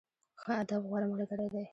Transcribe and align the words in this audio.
ښه 0.41 0.51
ادب، 0.61 0.81
غوره 0.89 1.05
ملګری 1.11 1.47
دی. 1.53 1.65